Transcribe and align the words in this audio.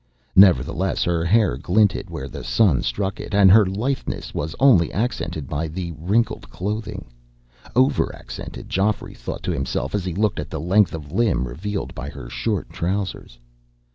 Nevertheless, 0.35 1.03
her 1.03 1.23
hair 1.23 1.57
glinted 1.57 2.09
where 2.09 2.27
the 2.27 2.43
sun 2.43 2.81
struck 2.81 3.19
it, 3.19 3.35
and 3.35 3.51
her 3.51 3.67
litheness 3.67 4.33
was 4.33 4.55
only 4.59 4.91
accented 4.91 5.47
by 5.47 5.67
the 5.67 5.91
wrinkled 5.91 6.49
clothing. 6.49 7.05
Over 7.75 8.11
accented, 8.15 8.67
Geoffrey 8.67 9.13
thought 9.13 9.43
to 9.43 9.51
himself 9.51 9.93
as 9.93 10.03
he 10.03 10.15
looked 10.15 10.39
at 10.39 10.49
the 10.49 10.59
length 10.59 10.95
of 10.95 11.11
limb 11.11 11.47
revealed 11.47 11.93
by 11.93 12.09
her 12.09 12.31
short 12.31 12.71
trousers. 12.71 13.37